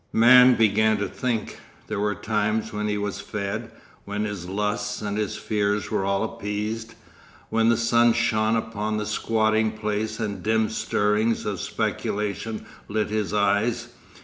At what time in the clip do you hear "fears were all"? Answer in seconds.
5.35-6.23